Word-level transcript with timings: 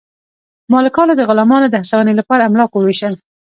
مالکانو 0.71 1.13
د 1.17 1.21
غلامانو 1.29 1.67
د 1.69 1.75
هڅونې 1.81 2.13
لپاره 2.19 2.45
املاک 2.49 2.71
وویشل. 2.73 3.13